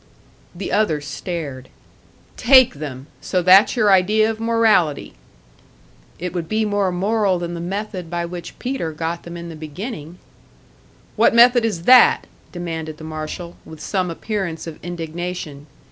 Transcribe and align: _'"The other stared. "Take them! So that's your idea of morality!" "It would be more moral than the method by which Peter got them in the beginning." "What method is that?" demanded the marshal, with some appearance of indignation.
_'"The 0.57 0.71
other 0.71 0.99
stared. 0.99 1.69
"Take 2.35 2.73
them! 2.73 3.05
So 3.21 3.43
that's 3.43 3.75
your 3.75 3.91
idea 3.91 4.31
of 4.31 4.39
morality!" 4.39 5.13
"It 6.17 6.33
would 6.33 6.49
be 6.49 6.65
more 6.65 6.91
moral 6.91 7.37
than 7.37 7.53
the 7.53 7.59
method 7.59 8.09
by 8.09 8.25
which 8.25 8.57
Peter 8.57 8.93
got 8.93 9.21
them 9.21 9.37
in 9.37 9.49
the 9.49 9.55
beginning." 9.55 10.17
"What 11.15 11.35
method 11.35 11.63
is 11.63 11.83
that?" 11.83 12.25
demanded 12.51 12.97
the 12.97 13.03
marshal, 13.03 13.57
with 13.63 13.79
some 13.79 14.09
appearance 14.09 14.65
of 14.65 14.83
indignation. 14.83 15.67